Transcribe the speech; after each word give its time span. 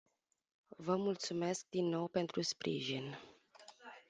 Vă 0.77 0.95
mulțumesc 0.95 1.65
din 1.69 1.85
nou 1.85 2.07
pentru 2.07 2.41
sprijin. 2.41 3.17